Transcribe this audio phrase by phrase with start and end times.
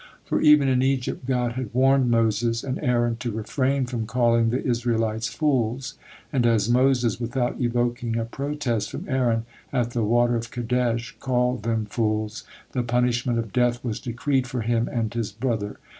[0.25, 4.65] For even in Egypt God had warned Moses and Aaron to refrain from calling the
[4.65, 5.93] Israelites fools,
[6.33, 11.61] and as Moses, without evoking a protest from Aaron, at the water of Kadesh, called
[11.61, 15.77] them fools, the punishment of death was decreed for him and his brother.